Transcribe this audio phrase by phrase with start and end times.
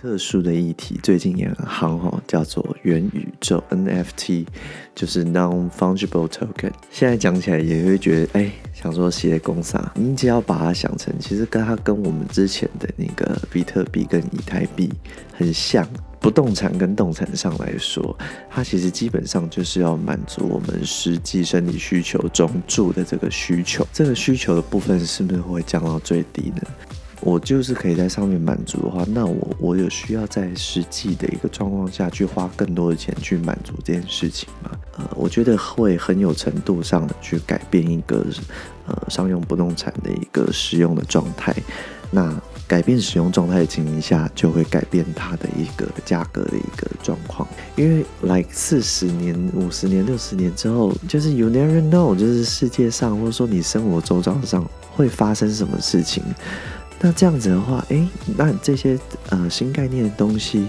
[0.00, 4.46] 特殊的议题最近也很夯哈，叫做元宇宙 NFT，
[4.94, 6.72] 就是 Non-Fungible Token。
[6.90, 9.92] 现在讲起来也会觉得，哎、想说写公啥？
[9.94, 14.90] 你只要把它想成，其实跟它跟我们之前的那个比特币跟以太币
[15.34, 15.86] 很像。
[16.18, 18.16] 不动产跟动产上来说，
[18.48, 23.86] 它其实基本上就是要满足我们实际生理需求中住的这个需求。
[23.92, 26.62] 这个需求的部分是不是会降到最低呢？
[27.20, 34.70] 我就是可以在上面满足的话，那我我有需要在实际的一个状况下去花更多的钱去满足这件事情吗？
[34.96, 38.24] 呃，我觉得会很有程度上的去改变一个
[38.86, 41.54] 呃商用不动产的一个使用的状态。
[42.12, 42.34] 那
[42.66, 47.46] 改变使用状态的情形下，就会改变它的一个价格的一个状况。
[47.76, 56.22] 因为来四十年、五十年、六十年之后，就是 you never know，就是世界上或者说你生活周遭上会发生什么事情。
[57.00, 58.06] 那这样子的话，诶，
[58.36, 58.98] 那这些
[59.30, 60.66] 呃新概念的东西，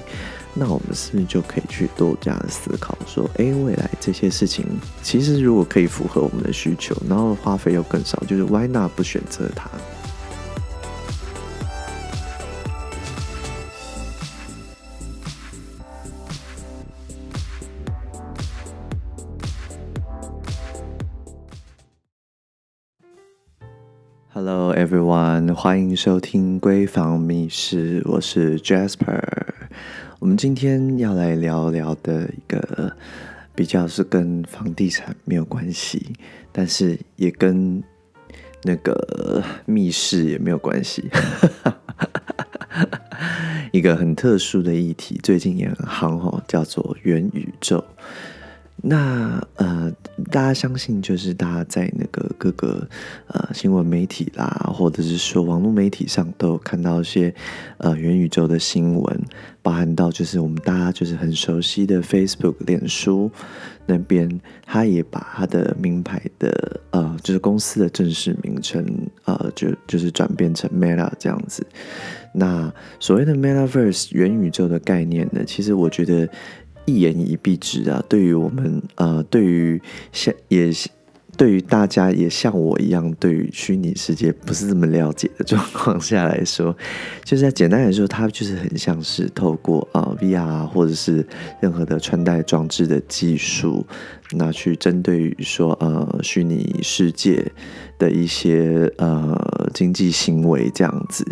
[0.54, 4.66] 那我们是不是就可以去多加思考，说，诶，未来这些事情
[5.04, 9.70] 其实如果可以符合我们的需求，然后花费又更少，就是 why not 不选择它？
[24.44, 29.22] ？Hello everyone，欢迎收听《闺房密室》，我是 Jasper。
[30.17, 32.92] 我们今天要来聊聊的一个
[33.53, 36.14] 比较是跟房地产没有关系，
[36.52, 37.83] 但是也跟
[38.64, 41.08] 那个密室也没有关系。
[43.72, 47.86] 一个很特殊的议题，最近也很夯哦，叫做元宇宙。
[48.84, 49.94] 那呃，
[50.32, 52.88] 大家相信就是大家在那个各个
[53.28, 57.32] 呃新闻媒体啦，或者是说网络媒体上都有看到一些
[57.78, 59.22] 呃元宇宙的新闻，
[59.61, 63.30] 包含到就是我们大家就是很熟悉的 Facebook、脸书
[63.86, 68.84] 那边，他也把他的名牌的呃就是公司的正式名称
[69.26, 71.64] 呃就就是转变成 Meta 这样子。
[72.34, 76.28] 那所谓的 Metaverse 元宇宙的概念呢，其实我觉得。
[76.92, 79.82] 一言以蔽之啊，对于我们呃，对于
[80.12, 80.72] 像也
[81.38, 86.76] 对于大家也像我一样，对于虚拟世界不是这么了解的状况下来说，
[87.24, 91.26] 就是在简单来说，它就是很像是透过呃 VR 或者是
[91.62, 93.84] 任何的穿戴装置的技术，
[94.32, 97.44] 那去针对于说呃虚拟世界
[97.98, 101.26] 的一些呃经济行为这样子。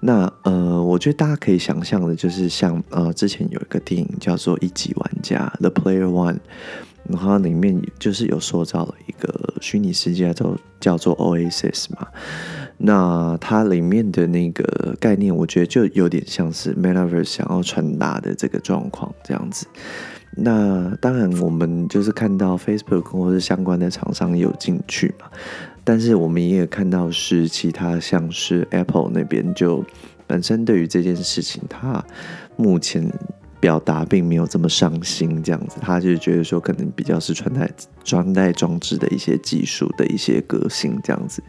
[0.00, 6.38] 那呃，我觉得大家可以想象的，就是像呃之前有一个电影叫做《一级玩家》The Player One。
[7.08, 12.06] 然后里面就是有塑造了一个虚拟世界，叫叫做 Oasis 嘛。
[12.76, 19.66] 那它里面的那个概念，我觉得就有点像是 Metaverse 想要传达的这个状况这样子。
[20.36, 25.26] 那当然，我们就是看到 Facebook 或是相关的厂商有进去嘛，
[25.84, 29.84] 但是我们也有看到是其他像是 Apple 那边就
[30.26, 32.04] 本身对于这件事情，他
[32.56, 33.10] 目前。
[33.60, 37.70] 表达并没有这么上心，这样子，他就觉得说可能比较是穿戴
[38.02, 41.42] 穿戴装置的一些技术的一些革新这样子。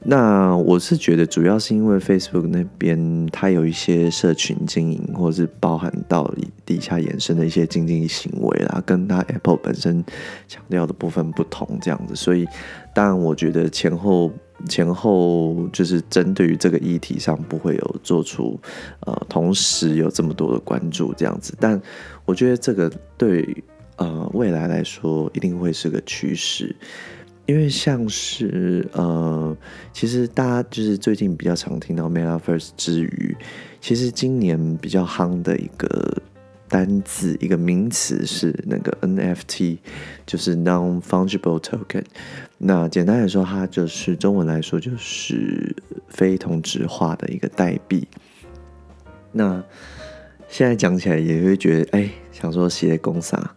[0.00, 6.32] 那我是觉得主要是因为 Facebook 那边它有一些社群经营，或是包含到
[6.64, 10.04] 底下衍生的一些经济行为啦，跟它 Apple 本身
[10.46, 12.46] 强调的部分不同这样子，所以
[12.94, 14.30] 当然我觉得前后。
[14.68, 18.58] 前后就是针对于这个议题上不会有做出
[19.06, 21.80] 呃，同时有这么多的关注这样子，但
[22.24, 23.46] 我觉得这个对
[23.98, 26.74] 呃未来来说一定会是个趋势，
[27.48, 29.56] 因为像是呃，
[29.92, 33.34] 其实大家就是最近比较常听到 Metaverse 之余，
[33.80, 36.22] 其实今年比较夯的一个。
[36.70, 39.78] 单字一个名词是那个 NFT，
[40.26, 42.04] 就是 Non-Fungible Token。
[42.58, 45.74] 那简单来说，它就是中文来说就是
[46.10, 48.06] 非同质化的一个代币。
[49.32, 49.64] 那
[50.46, 53.54] 现在讲起来也会觉得，哎，想说写公啥？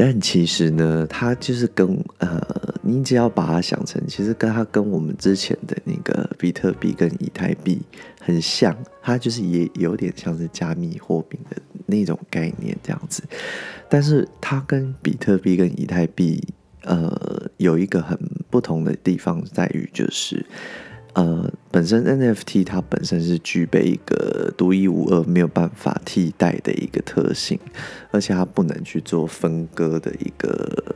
[0.00, 2.40] 但其实呢，它就是跟呃，
[2.82, 7.82] 你只要把它想成，其实跟它跟我们之前的那个比特币跟以太币
[8.20, 13.24] 很像，它就是也有点像是加密货币的那种概念这样子。
[13.88, 16.40] 但是它跟比特币跟以太币
[16.84, 18.16] 呃有一个很
[18.48, 20.46] 不同的地方在于，就是。
[21.18, 27.58] 呃，本身 NFT 它本身是具备一个独一无二、没有办法替代的一个特性，
[28.12, 30.94] 而且它不能去做分割的一个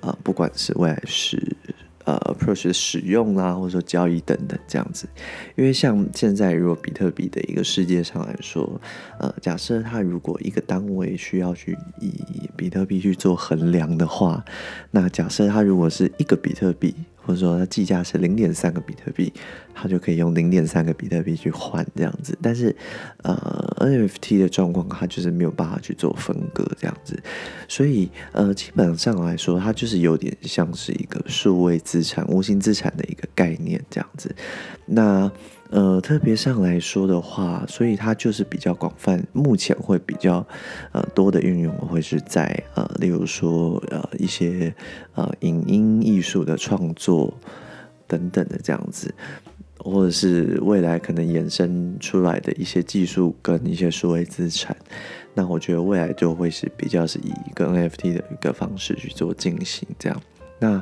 [0.00, 1.56] 呃，不管是未来是
[2.04, 5.08] 呃 approach 的使用啦，或者说交易等等这样子。
[5.56, 8.78] 因为像现在如果比特币的一个世界上来说，
[9.18, 12.12] 呃，假设它如果一个单位需要去以
[12.54, 14.44] 比特币去做衡量的话，
[14.90, 16.94] 那假设它如果是一个比特币。
[17.24, 19.32] 或者说它计价是零点三个比特币，
[19.74, 22.36] 它就可以用零点三个比特币去换这样子。
[22.42, 22.74] 但是，
[23.22, 27.20] 呃，NFT 的状况它就是没有办法去做分割这样子，
[27.68, 34.34] 所以呃，基本上来说，它就是有点像是一个数位资产、无形资产的概念这样子。
[34.86, 35.30] 那
[35.70, 40.46] 呃，特别上来说的话，所以它就是比较广泛，目前会比较
[40.92, 44.74] 呃多的运用会是在呃，例如说呃一些
[45.14, 47.32] 呃影音艺术的创作
[48.06, 49.14] 等等的这样子，
[49.78, 54.76] 或者是未来可能衍生出来的一些技术跟一些数位资产，
[55.32, 60.22] 那我觉得未来就会是比较是以一个 NFT 的一个方式去做进行这样。
[60.62, 60.80] 那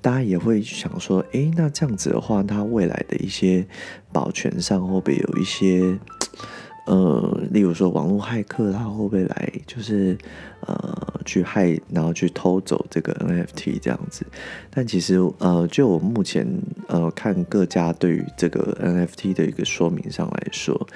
[0.00, 3.66] 大家也会想说，诶，那这样子的话，它未来的一些
[4.12, 5.98] 保全上会不会有一些？
[6.86, 10.16] 呃，例如说网络骇客，他会不会来就是
[10.60, 14.26] 呃去害，然后去偷走这个 NFT 这样子？
[14.70, 16.46] 但其实呃，就我目前
[16.88, 20.86] 呃看各家对于这个 NFT 的一个说明上来说，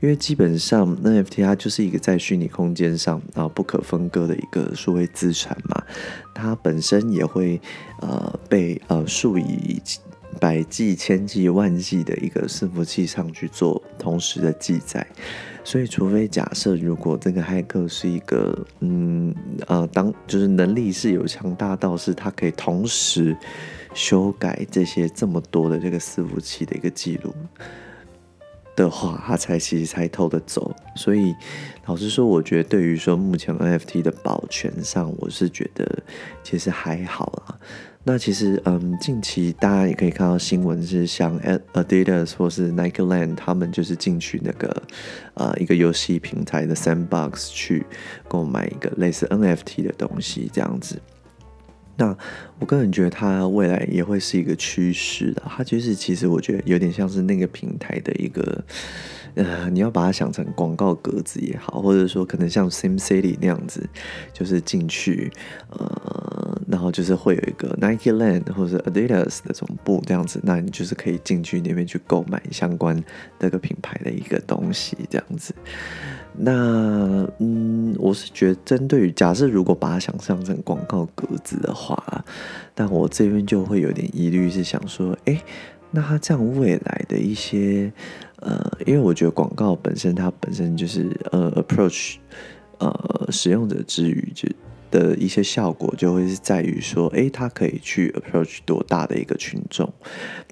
[0.00, 5.82] 因为基本上 NFT 它就是一个在虚拟空间上然后不可分割的一个数位资产嘛，
[6.34, 7.58] 它本身也会
[8.02, 9.80] 呃被呃数以
[10.40, 15.06] 百计、千计、万计的一个伺服器上去做同时的记载，
[15.64, 19.34] 所以除非假设如果这个骇客是一个嗯
[19.66, 23.36] 呃当就是能力是有强大到是他可以同时
[23.94, 27.34] 修改这些这么多的这个伺服器的一个记录
[28.76, 30.72] 的话，他才其实才偷得走。
[30.94, 31.34] 所以
[31.86, 36.00] 老实说，我觉得对于说目前 NFT 的保全上，我是觉得
[36.44, 37.58] 其实还好啦。
[38.10, 41.38] 那其实，嗯，近期大家也可以看到新闻，是像
[41.74, 44.82] Adidas 或是 Nike Land，他们就是进去那个，
[45.34, 47.84] 呃，一个游戏平台的 Sandbox 去
[48.26, 50.98] 购买一个类似 NFT 的东西，这样子。
[51.98, 52.16] 那
[52.58, 58.64] 我个人觉得它未来也会是一个趋势的，它就是其实我觉得有点像是那个平台的一个，
[59.34, 63.86] 呃，你要把它想成广告格子也好，或者说可能像 SimCity 那样子，
[64.32, 65.30] 就是进去，
[65.70, 66.27] 呃，
[66.70, 73.02] 然后就是会有一个 Nike Land 或者 Adidas 的总部这样子，那你就是可以进去那边去购买相关
[73.38, 75.54] 这个品牌的一个东西这样子。
[76.36, 82.22] 那嗯，我是觉得针对于假设如果把它想象成广告格子的话，
[82.74, 85.40] 但我这边就会有点疑虑，是想说，诶，
[85.90, 87.90] 那它这样未来的一些
[88.40, 92.16] 呃，因为我觉得广告本身它本身就是呃 approach
[92.78, 94.46] 呃使用者之余就。
[94.90, 99.92] 的一些效果就会是在于说，诶，它可以去 approach 多大的一个群众，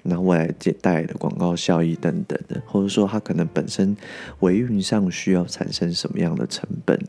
[0.03, 3.95] 那未来带来的广告效益等等的，或者说它可能本身
[4.39, 6.99] 维运上需要产生什么样的成本，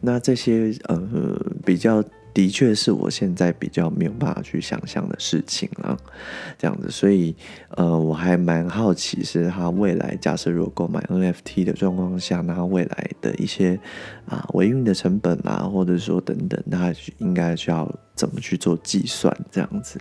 [0.00, 2.04] 那这些呃比较。
[2.38, 5.98] 的确是我现在比较没有办法去想象的事情啊，
[6.56, 7.34] 这样子，所以
[7.70, 13.76] 呃，我还蛮好奇，是他未来假设如果购买 NFT 的状况下，那他未来的一些
[14.24, 19.36] 啊维运的成本啊，或者说等等，那应该需要怎么去做计算？
[19.50, 19.98] 这样子，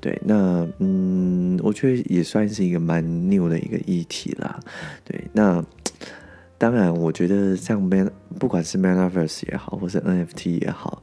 [0.00, 4.58] 对，那嗯，我觉得也算是一个蛮 new 的一个议题啦，
[5.04, 5.62] 对，那。
[6.60, 11.00] 当然，我觉得像 Man，不管是 Metaverse 也好，或是 NFT 也好，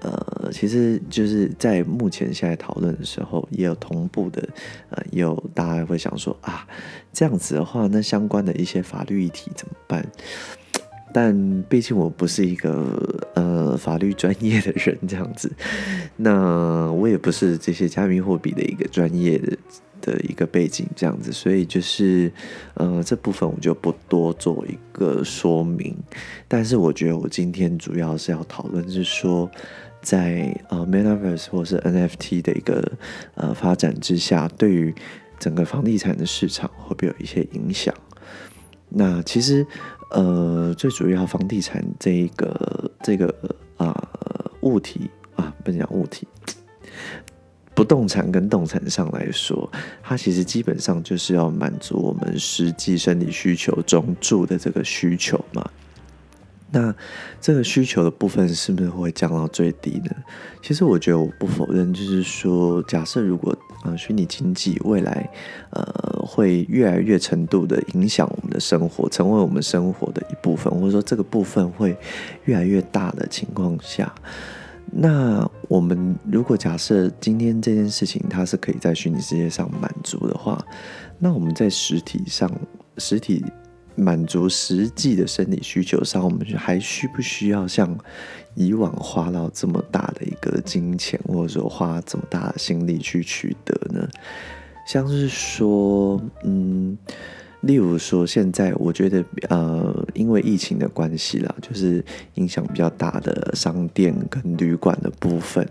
[0.00, 4.48] 呃，其实就是在目前现在讨论的时候，也有同步的，
[4.90, 6.66] 呃，也有大家会想说啊，
[7.12, 10.06] 这样子的话，那相关的一些法律议题怎么办？
[11.12, 15.50] 但毕竟我不是一个呃法律专业的人，这样子，
[16.16, 19.56] 那我也不是这些加密货币的一个专业的。
[20.00, 22.32] 的一个背景这样子，所以就是，
[22.74, 25.92] 呃，这部分我就不多做一个说明。
[26.46, 29.50] 但是我觉得我今天主要是要讨论，是说
[30.02, 32.92] 在呃 Metaverse 或是 NFT 的一个
[33.34, 34.94] 呃发展之下，对于
[35.38, 37.94] 整个房地产的市场会不会有一些影响？
[38.88, 39.66] 那其实
[40.10, 43.34] 呃最主要房地产这一个这个
[43.76, 44.08] 啊、
[44.62, 46.26] 物体啊，不能讲物体。
[47.74, 49.70] 不动产跟动产上来说，
[50.02, 55.70] 它其实基本上就是要满足我们实际生理需求中住的这个需求嘛。
[56.70, 56.94] 那
[57.40, 60.10] 这个需求的部分是不是会降到最低呢？
[60.62, 65.30] 其实我觉得我不否认，就是说，假设如果呃虚拟经济未来
[65.70, 71.96] 呃会越来越程度的影响我们的生活，成为我们生活的一部分，或者说这个部分会
[72.44, 74.14] 越来越大的情况下。
[74.90, 80.58] 那我们如果假设今天这件事情它是可以在虚拟世界上满足的话，
[81.18, 82.50] 那我们在实体上，
[82.96, 83.44] 实体
[83.98, 87.98] 满足实际的生理需求上，我们还需不需要像
[88.54, 94.08] 以往花到这么大的一个金钱，或者说花这么大的心力去取得呢？
[94.86, 96.96] 像是说，嗯。
[97.62, 105.68] 例如说，现在我觉得，呃，因为疫情的关系啦，就是影响比较大的商店跟旅馆的部分。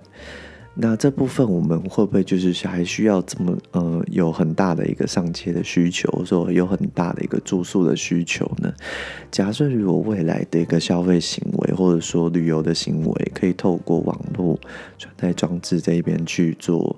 [0.79, 8.71] 那这部分我们会不会就是还需要这么呃有很大的一个上街的需求，或者说有很大的一个住宿的需求呢？
[9.31, 14.59] 假设如果未来的一个消费行为，或者说旅游的行为，可以透过网络
[14.97, 16.95] 穿戴装置这一边去做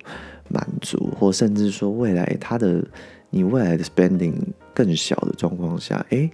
[0.49, 2.83] 满足，或甚至说未来它的。
[3.31, 4.33] 你未来的 spending
[4.73, 6.31] 更小的状况下，诶，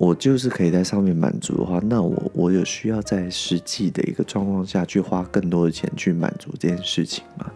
[0.00, 7.50] 我就是可以在上面满足的话，那我我有需要在实际的一个状况下去花更多的钱去满足这件事情吗？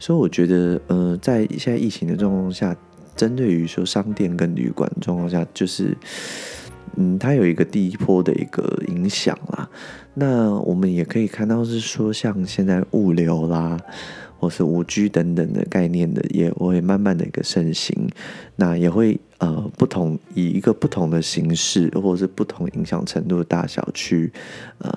[0.00, 2.76] 所以我觉得，呃，在现在疫情的状况下，
[3.14, 5.96] 针对于说商店跟旅馆状况下，就是，
[6.96, 9.70] 嗯，它有一个第一波的一个影响啦。
[10.14, 13.78] 那我们也可以看到是说，像现在物流啦。
[14.38, 18.08] 或是五 G 等等的概念的，也会慢慢的一个盛行，
[18.56, 24.32] 那也会呃不同以一个不同的形式，或者是不同影响程度的大小去
[24.78, 24.92] 呃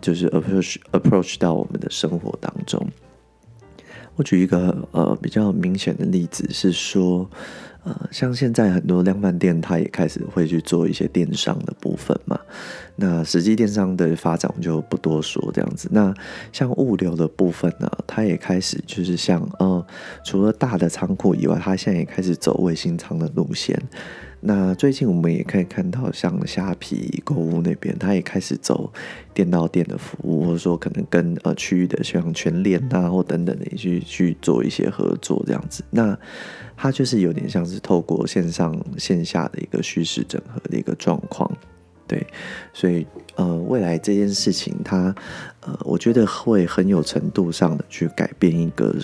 [0.00, 2.86] 就是 approach approach 到我们的生活当中。
[4.20, 7.28] 我举一个呃比较明显的例子是说。
[7.82, 12.38] 呃，像现在很多量贩店，它也开始会去做一些电商的部分嘛。
[12.96, 15.88] 那实际电商的发展我就不多说这样子。
[15.90, 16.12] 那
[16.52, 19.86] 像物流的部分呢，它也开始就是像呃，
[20.22, 23.82] 除了大的仓库以外，它现在也开始走卫星仓的路线。
[24.42, 28.90] 那最近我们也可以看到，像虾皮购物那边，它也开始走
[29.34, 35.84] 店到店的服务，或者说可能跟呃区域的像全联啊或等等的去去做一些合作这样子。
[35.90, 36.18] 那
[36.74, 41.50] 它就是有点像是透过线上线下的一个虚实整合的一个状况，
[42.08, 42.26] 对。
[42.72, 45.14] 所以呃，未来这件事情它
[45.60, 48.96] 呃，我觉得会很有程度上的去改变一个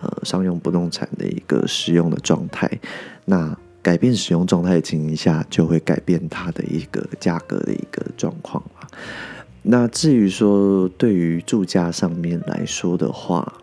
[0.00, 2.70] 呃商用不动产的一个使用的状态。
[3.24, 8.60] 那改变使用状态的情形下，就会改变它的一个价格的一个状况。
[9.62, 13.60] 那至于说对于住家上面来说的话，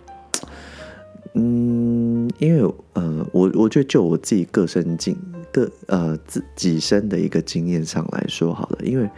[1.34, 5.14] 嗯，因为呃，我我觉得就我自己个身经
[5.52, 9.10] 个呃自己身的一个经验上来说好了，因为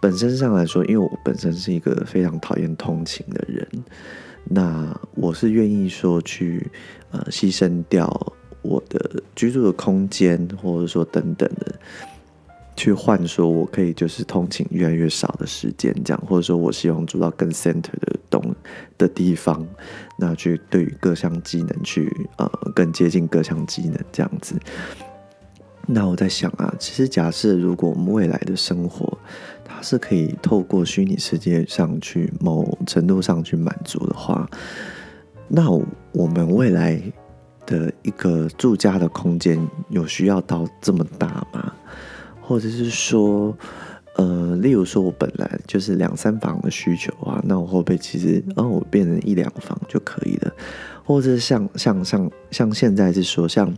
[0.00, 3.66] 本身上来说，因为我本身是一个非常讨厌通勤的人，
[4.44, 6.64] 那我是愿意说去
[7.10, 8.08] 呃牺牲掉。
[8.62, 11.74] 我的居住的空间，或者说等等的，
[12.76, 18.54] 去换说我可以就是通勤越来越少的时间，这样，或者说我希望住到更 center 的东
[18.96, 19.66] 的地方，
[20.18, 24.54] 那去对于各项机能去呃更接近各项机能这样子。
[25.86, 29.16] 那我在想啊，其实假设如果我们未来的生活，
[29.64, 34.48] 它是可以透过虚拟世界上去某程度上去满足的话，
[35.48, 35.70] 那
[36.12, 37.00] 我们未来。
[37.68, 39.56] 的一个住家的空间
[39.90, 41.72] 有需要到这么大吗？
[42.40, 43.54] 或者是说，
[44.16, 50.52] 呃，例如说我本来就是两三房的需求啊，那我会不会其实，哦，我变成一两房就可以了？
[51.04, 53.72] 或者像像像像现在是说像。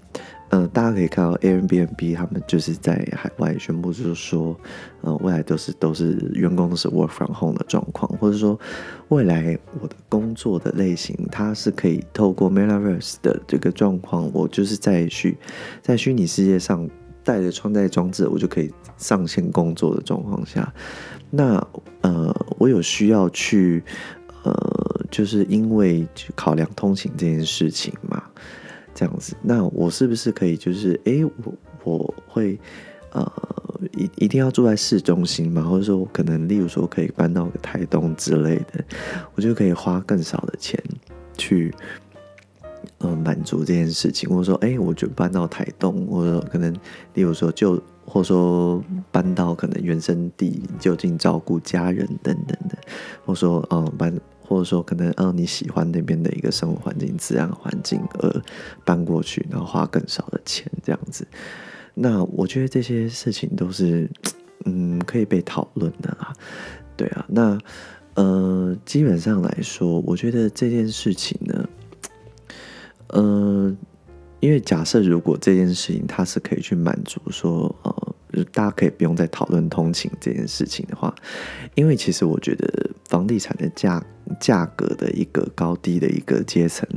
[0.51, 4.57] 呃，大家可以看到 Airbnb 他们就是在海外宣布，就是说，
[5.01, 8.59] 呃，未来都是都是员工都是 work from home 的状况，或者说
[9.11, 15.37] 未来我的工作的类型，它是可以透过 Metaverse 的这个状况，我就是在虚
[15.83, 16.89] 在虚拟世界上
[17.23, 20.75] 带着穿戴装置，我就可以上线工作的状况下，
[21.31, 21.65] 那
[22.01, 23.85] 呃，我有需要去
[24.43, 24.53] 呃，
[25.13, 26.05] 就是因为
[26.35, 27.95] 考量通勤这件事情。
[29.01, 31.55] 这样子，那我是不是可以就是，哎、我
[31.85, 32.61] 我会，
[33.13, 33.33] 呃，
[33.97, 35.63] 一一定要住在市中心嘛？
[35.63, 38.85] 或者说可能，例如说可以搬到个台东之类的，
[39.35, 40.79] 我就可以花更少的钱
[41.39, 41.75] 去，
[42.99, 44.29] 呃，满足这件事情。
[44.29, 46.71] 或者说，哎、欸，我就搬到台东，或者可能，
[47.15, 52.77] 例如说就，或者说搬到可能原生地，就近照顾家人等等的，
[53.25, 54.15] 或者说，嗯、搬。
[54.51, 58.43] 或者说，可能嗯你喜欢那边的一个生活环境、自然环境而
[58.85, 61.25] 搬过去，然后花更少的钱这样子。
[61.95, 64.11] 那我觉得这些事情都是
[64.67, 66.33] 嗯可以被讨论的啦。
[66.97, 67.57] 对啊，那
[68.15, 71.69] 呃基本上来说，我觉得这件事情呢，
[73.11, 73.73] 呃，
[74.41, 81.15] 因为假设如果这件事情它是可以去满足说呃就大家可以不用再讨论通勤这件事情的话，
[81.75, 84.03] 因为其实我觉得房地产的价
[84.39, 86.89] 价格的一个高低的一个阶层，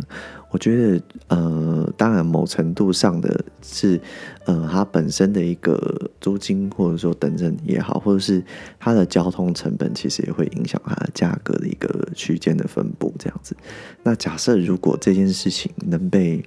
[0.52, 4.00] 我觉得呃，当然某程度上的是
[4.46, 8.44] 呃，它本身的一个租金或者说等等也好，或者是
[8.80, 13.56] 它的交通成本，其实也会影响它的价格的一个区间的分布这样子。
[14.04, 16.44] 那假设如果这件事情能被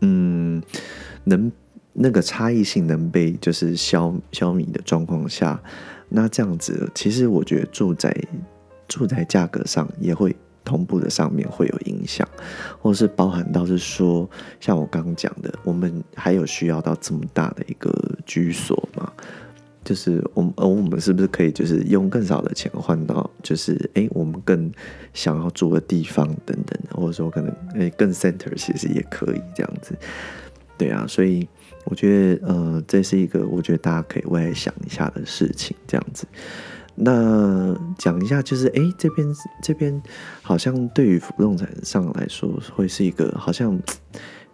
[0.00, 0.62] 嗯
[1.24, 1.50] 能。
[1.96, 5.62] 那个差异性能被就是消消弭的状况下，
[6.08, 8.12] 那这样子，其实我觉得住宅
[8.88, 10.34] 住宅价格上也会
[10.64, 12.28] 同步的上面会有影响，
[12.80, 17.92] 或是包含到是说，像我刚刚讲的，我们还有需要到这么大的一个
[18.26, 19.12] 居所嘛？
[19.84, 24.72] 就是我们而我们是不是可以就是用更少的钱换到就是哎、我们更
[25.12, 29.94] 想要住的地方等等，或者说可能哎、欸、更 center 其实也可以这样子，
[30.76, 31.46] 对啊，所以。
[31.86, 36.26] 我觉得，呃，这是一个我觉得大家可以未来想一下的事情，这样子。
[36.96, 39.26] 那讲一下，就是，哎，这边
[39.62, 40.00] 这边
[40.42, 43.76] 好像对于不动产上来说，会是一个好像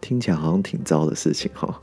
[0.00, 1.78] 听起来好像挺糟的事情哈。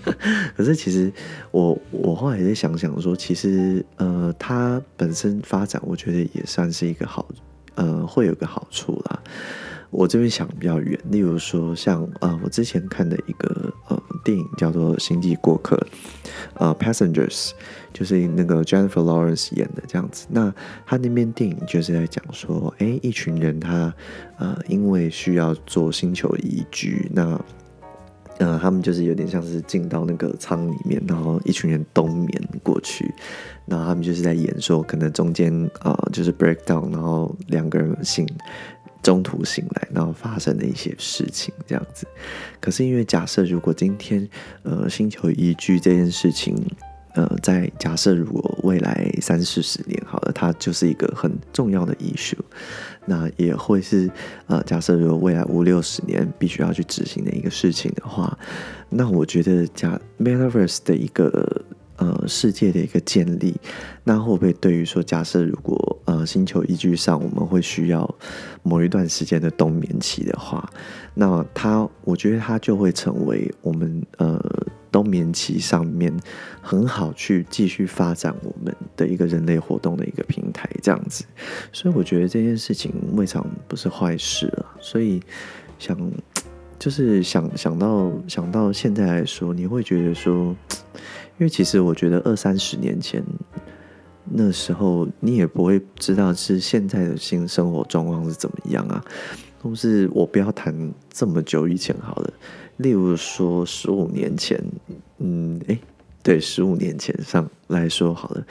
[0.54, 1.10] 可是其实
[1.50, 7.26] 我我后来也在想想说，其实呃，它本身发展，我觉得也算是一个好，
[7.74, 9.22] 呃，会有个好处啦。
[9.92, 15.76] 我这边想比较远，例如说像呃，我之前看的一个呃电影叫做《星际过客》，
[16.54, 17.50] 呃，Passengers，
[17.92, 20.26] 就是那个 Jennifer Lawrence 演的这样子。
[20.30, 20.52] 那
[20.86, 23.94] 他那边电影就是在讲说，哎，一群人他
[24.38, 27.38] 呃因为需要做星球移居，那
[28.38, 33.12] 呃他们就是有点像是进到那个舱里面，然后一群人冬眠过去，
[33.66, 38.26] 然后他们就是在演说，可能中间啊、就是 breakdown，然后两个人醒。
[39.02, 42.06] 中途醒来，然后发生的一些事情，这样子。
[42.60, 44.28] 可是因为假设，如果今天
[44.62, 46.56] 呃星球移居这件事情，
[47.14, 52.38] 呃，在假设如果未来三四十年好了，它就是一个很重要的 issue，
[53.04, 54.10] 那也会是
[54.46, 58.38] 呃假设如果未来五六十年必须要去执行的一个事情的话，
[58.88, 61.64] 那我觉得假 Metaverse 的一个。
[61.96, 63.54] 呃，世界的一个建立，
[64.02, 68.12] 那会不会对于说，假设如果呃星球移居上，我们会需要
[68.62, 70.68] 某一段时间的冬眠期的话，
[71.14, 74.42] 那它，我觉得它就会成为我们呃
[74.90, 76.12] 冬眠期上面
[76.60, 81.24] 很好去继续发展我们的一个人类活动的一个平台，这样子。
[81.72, 84.74] 所以我觉得这件事情未尝不是坏事啊。
[84.80, 85.22] 所以
[85.78, 85.96] 想
[86.82, 90.56] 就是想想到想到现在来说，你会觉得说。
[91.38, 93.22] 因为其实我觉得二三十年前
[94.24, 99.02] 那时候，你也不会知道是现在的新生活状况是怎么样啊。
[99.62, 102.32] 都是我不要谈这么久以前好了，
[102.78, 104.60] 例如说十五年前，
[105.18, 105.78] 嗯，诶，
[106.20, 108.44] 对，十五年前上来说好了，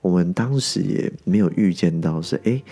[0.00, 2.62] 我们当时也没有预见到是诶，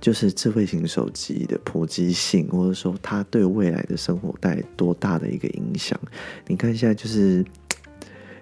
[0.00, 5.98] 就是智慧型手机的普及性，或者说它对未来的生活带来多大的一个影响。
[6.46, 7.44] 你看现在就是。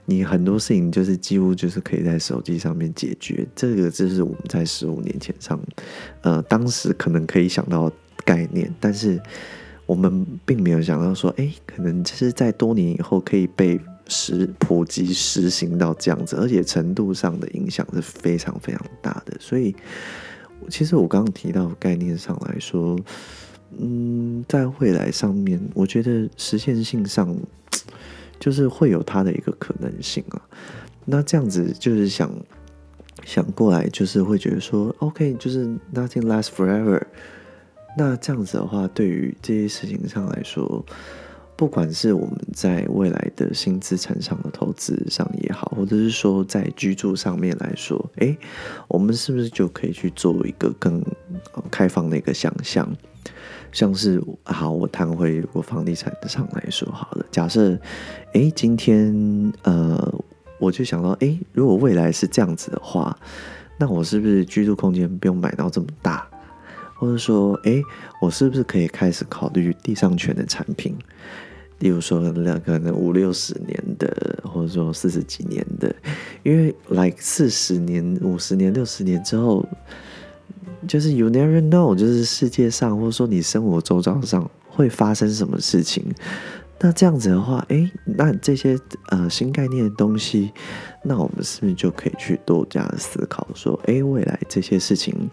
[0.08, 5.60] 你很多事情就是几乎就是可以在手机上面解决，这个就是我们在十五年前上，
[6.20, 7.90] 呃，当时可能可以想到
[8.24, 9.20] 概念，但是
[9.84, 19.36] 我们并没有想到说，哎，可能就是在多年以后可以被实普及实行到这样子，而且程度上的影响是非常非常大的。
[19.40, 19.74] 所以，
[20.68, 22.98] 其实我刚刚提到概念上来说，
[23.78, 27.36] 嗯，在未来上面，我觉得实现性上。
[28.38, 30.36] 就是会有它的一个可能性啊，
[31.06, 32.30] 那这样子就是想
[33.24, 37.00] 想过来，就是会觉得说，OK，就是 nothing lasts forever。
[37.96, 40.84] 那这样子的话，对于这些事情上来说，
[41.56, 48.36] 不管是我们在未来的新资产上的投资上也好，或者是说在居住上面来说，诶，
[48.88, 51.02] 我们是不是就可以去做一个更
[51.70, 52.86] 开放的一个想象？
[53.72, 57.24] 像是好，我谈回我房地产上来说好了。
[57.30, 57.78] 假设，
[58.34, 60.14] 诶，今天呃，
[60.58, 63.18] 我就想到，诶，如果未来是这样子的话，
[63.78, 66.28] 那我是不是居住空间不用买到这么大？
[66.98, 67.82] 或者说，诶，
[68.22, 70.96] 我是不是可以开始考虑地上权的产品？
[71.78, 75.94] 例如说，两个人五六十年的，或者说四十几年的，
[76.42, 79.64] 因为来四十年、五十年、六十年之后。
[80.86, 86.04] 就是 you never know，就是世界上或者说你生活周遭上会发生什么事情。
[86.78, 90.52] 那这样子的话，诶，那这些呃新概念的东西，
[91.02, 95.28] 那我们是不是就可以去多加思考说，诶，未来这些事情，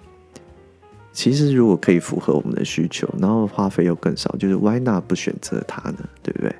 [1.13, 5.99] 其实如果可以符合我们的需求，然后花费又更少，就是 why not 不选择它呢？
[6.21, 6.53] 对不对？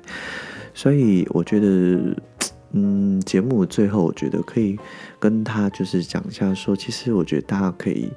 [0.72, 2.16] 所以我觉得。
[2.76, 4.76] 嗯，节目最后我觉得可以
[5.20, 8.10] 跟他就是讲一下说，其实我觉得大家可以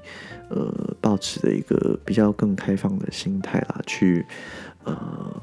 [0.50, 4.26] 呃抱持的一个比较更开放的心态啦，去
[4.84, 4.96] 呃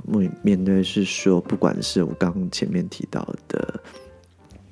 [0.05, 3.81] 面面对是说，不管是我刚前面提到的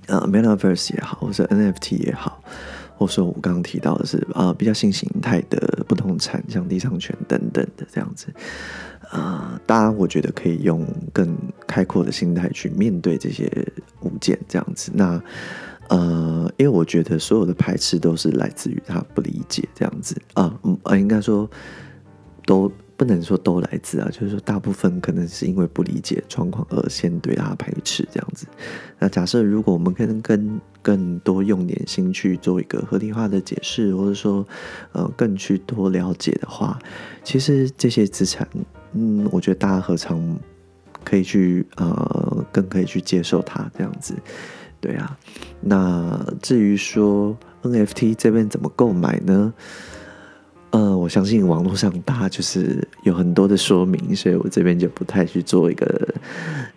[0.09, 2.43] 呃 Metaverse 也好，或者 NFT 也好，
[3.03, 8.29] 或者说我刚刚提到的是啊、呃、比较新形态的不动产，像地上权等等的这样子。
[9.11, 11.37] 啊，当然，我觉得可以用更
[11.67, 13.51] 开阔的心态去面对这些
[14.03, 14.93] 物件，这样子。
[14.95, 15.21] 那，
[15.89, 21.51] 呃，因为我觉得所有的排斥都是来自于他不理解，这样子啊，嗯，呃，应该说
[22.47, 22.71] 都
[23.03, 28.47] 不能说都来自啊，就是说大部分可能是因为不理解状况而先对他排斥这样子。
[29.01, 34.47] 那假设如果我们可能跟更多用点心去做一个合理化的解释，或者说
[34.93, 36.79] 呃更去多了解的话，
[37.25, 38.47] 其实这些资产。
[38.93, 40.39] 嗯，我觉得大家何尝
[41.03, 44.15] 可以去呃，更可以去接受它这样子，
[44.81, 45.19] 对啊。
[45.61, 49.53] 那至于说 NFT 这边怎么购买呢？
[50.73, 56.15] 呃，我相信网络上大家就是有很多的说明，所以我这边就不太去做一个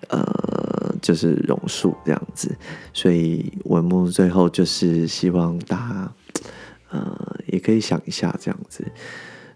[0.09, 2.53] 呃，就是榕树这样子。
[2.93, 6.13] 所以文末最后就是希望大家
[6.91, 8.85] 呃，也可以想一下这样子。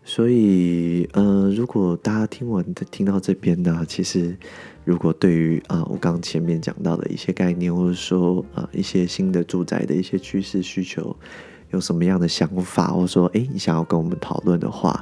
[0.05, 4.35] 所以，呃，如果大家听完听到这边呢，其实
[4.83, 11.15] 如果对于啊、呃，我刚前面讲到的一些概念，或者说啊、呃，一些新的住宅的一些趋势需求，
[11.71, 15.01] 有什么样的想法，或者说，诶，你想要跟我们讨论的话，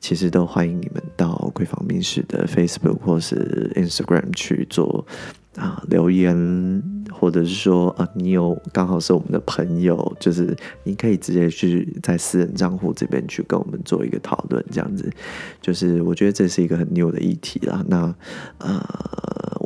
[0.00, 5.06] 其实都欢迎你们到闺房民史的 Facebook 或是 Instagram 去做。
[5.54, 15.12] 啊，留言，或者是说啊，你有刚好是我们的朋友，就是你可以直接去在私人账户这边去跟我们做一个讨论，这样子，
[15.60, 17.84] 就是我觉得这是一个很 new 的议题啦。
[17.86, 18.14] 那
[18.56, 18.82] 呃，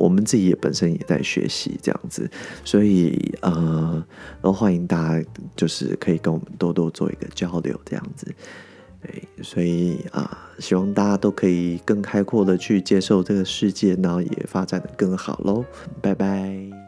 [0.07, 2.29] 我们自己也本身也在学习这样子，
[2.63, 4.01] 所以呃，
[4.41, 8.33] 都欢迎大家就是可以跟我们多多做一个交流，这样子。
[9.01, 15.65] 对，所以啊，希望大家都可以更开阔的去接受这个世界，然后也发展的更好喽。
[16.01, 16.86] 拜拜。